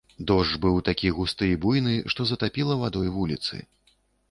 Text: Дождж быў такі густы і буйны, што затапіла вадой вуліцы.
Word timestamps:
Дождж 0.29 0.53
быў 0.63 0.79
такі 0.87 1.11
густы 1.17 1.51
і 1.51 1.59
буйны, 1.67 1.95
што 2.15 2.27
затапіла 2.31 2.81
вадой 2.87 3.15
вуліцы. 3.21 3.63